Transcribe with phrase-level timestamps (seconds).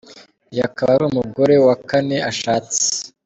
[0.51, 2.79] Uyu akaba ari umugore wa kane ashatse.